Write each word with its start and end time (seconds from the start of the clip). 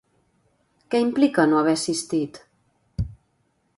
Què 0.95 1.01
implica 1.03 1.45
no 1.51 1.59
haver 1.59 1.75
assistit? 1.81 2.41